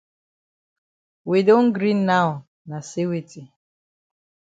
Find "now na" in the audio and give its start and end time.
2.11-2.77